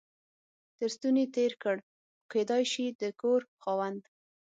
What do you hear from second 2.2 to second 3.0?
کېدای شي